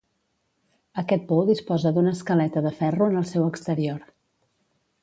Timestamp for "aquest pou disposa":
1.01-1.91